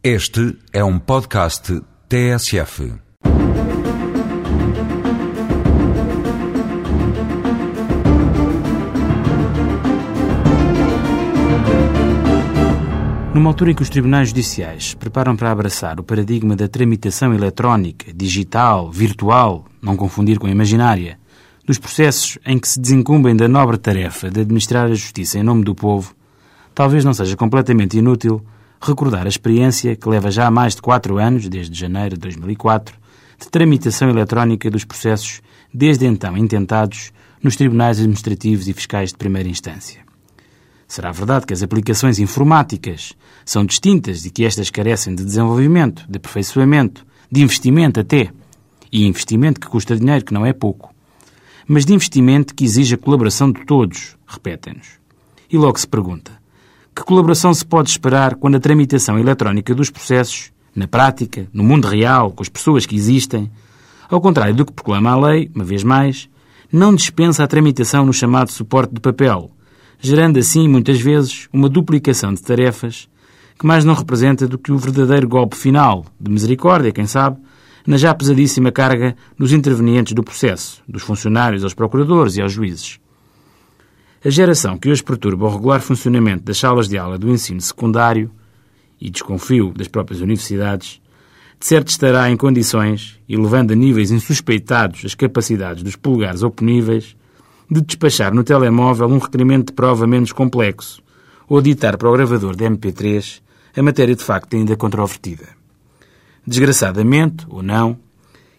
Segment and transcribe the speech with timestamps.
[0.00, 2.92] Este é um podcast TSF.
[13.34, 18.12] Numa altura em que os tribunais judiciais preparam para abraçar o paradigma da tramitação eletrónica,
[18.14, 21.18] digital, virtual, não confundir com a imaginária,
[21.66, 25.64] dos processos em que se desincumbem da nobre tarefa de administrar a justiça em nome
[25.64, 26.14] do povo,
[26.72, 28.40] talvez não seja completamente inútil
[28.80, 32.96] recordar a experiência que leva já há mais de quatro anos, desde janeiro de 2004,
[33.40, 35.40] de tramitação eletrónica dos processos
[35.72, 40.00] desde então intentados nos tribunais administrativos e fiscais de primeira instância.
[40.86, 43.12] Será verdade que as aplicações informáticas
[43.44, 48.30] são distintas e que estas carecem de desenvolvimento, de aperfeiçoamento, de investimento até,
[48.90, 50.94] e investimento que custa dinheiro, que não é pouco,
[51.66, 54.98] mas de investimento que exige a colaboração de todos, repetem-nos.
[55.50, 56.32] E logo se pergunta:
[56.98, 61.86] que colaboração se pode esperar quando a tramitação eletrónica dos processos, na prática, no mundo
[61.86, 63.48] real, com as pessoas que existem,
[64.10, 66.28] ao contrário do que proclama a lei, uma vez mais,
[66.72, 69.48] não dispensa a tramitação no chamado suporte de papel,
[70.00, 73.08] gerando assim, muitas vezes, uma duplicação de tarefas
[73.56, 77.38] que mais não representa do que o verdadeiro golpe final, de misericórdia, quem sabe,
[77.86, 82.98] na já pesadíssima carga dos intervenientes do processo, dos funcionários aos procuradores e aos juízes.
[84.24, 88.30] A geração que hoje perturba o regular funcionamento das salas de aula do ensino secundário,
[89.00, 91.00] e desconfio das próprias universidades,
[91.60, 97.16] de certo estará em condições, e levando a níveis insuspeitados as capacidades dos polegares oponíveis,
[97.70, 101.00] de despachar no telemóvel um requerimento de prova menos complexo,
[101.48, 103.40] ou ditar para o gravador de MP3
[103.76, 105.46] a matéria de facto ainda controvertida.
[106.44, 107.96] Desgraçadamente, ou não,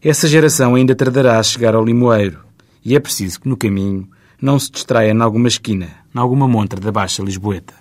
[0.00, 2.38] essa geração ainda tardará a chegar ao limoeiro
[2.84, 4.08] e é preciso que no caminho
[4.40, 7.74] não se distraia em alguma esquina, em alguma montra da Baixa Lisboeta.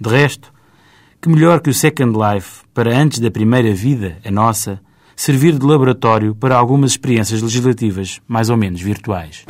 [0.00, 0.52] De resto,
[1.20, 4.80] que melhor que o Second Life para antes da primeira vida, a nossa,
[5.14, 9.44] servir de laboratório para algumas experiências legislativas mais ou menos virtuais.